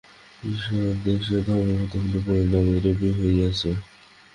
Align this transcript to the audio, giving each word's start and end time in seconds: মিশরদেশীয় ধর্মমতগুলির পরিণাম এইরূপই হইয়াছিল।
মিশরদেশীয় 0.41 1.39
ধর্মমতগুলির 1.47 2.21
পরিণাম 2.25 2.65
এইরূপই 2.71 3.11
হইয়াছিল। 3.19 3.75